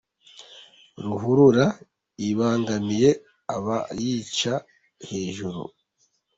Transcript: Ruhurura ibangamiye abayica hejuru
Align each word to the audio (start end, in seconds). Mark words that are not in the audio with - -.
Ruhurura 1.03 1.65
ibangamiye 2.29 3.09
abayica 3.55 4.53
hejuru 5.07 5.61